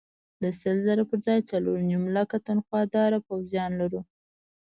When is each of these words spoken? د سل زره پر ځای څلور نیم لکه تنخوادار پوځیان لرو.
د 0.43 0.45
سل 0.61 0.77
زره 0.87 1.03
پر 1.09 1.17
ځای 1.25 1.39
څلور 1.51 1.77
نیم 1.89 2.03
لکه 2.17 2.35
تنخوادار 2.47 3.11
پوځیان 3.27 3.71
لرو. 3.81 4.01